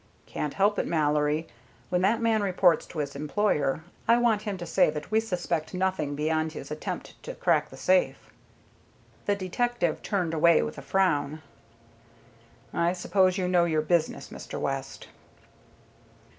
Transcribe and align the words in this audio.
"Can't 0.25 0.55
help 0.55 0.79
it, 0.79 0.87
Mallory. 0.87 1.45
When 1.89 2.01
that 2.01 2.23
man 2.23 2.41
reports 2.41 2.87
to 2.87 2.97
his 2.97 3.15
employer, 3.15 3.83
I 4.07 4.17
want 4.17 4.41
him 4.41 4.57
to 4.57 4.65
say 4.65 4.89
that 4.89 5.11
we 5.11 5.19
suspect 5.19 5.75
nothing 5.75 6.15
beyond 6.15 6.53
his 6.53 6.71
attempt 6.71 7.21
to 7.21 7.35
crack 7.35 7.69
the 7.69 7.77
safe." 7.77 8.31
The 9.27 9.35
detective 9.35 10.01
turned 10.01 10.33
away 10.33 10.63
with 10.63 10.79
a 10.79 10.81
frown. 10.81 11.43
"I 12.73 12.93
suppose 12.93 13.37
you 13.37 13.47
know 13.47 13.65
your 13.65 13.83
business, 13.83 14.29
Mr. 14.29 14.59
West." 14.59 15.05